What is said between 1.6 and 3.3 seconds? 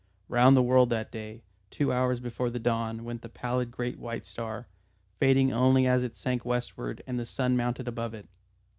two hours before the dawn, went the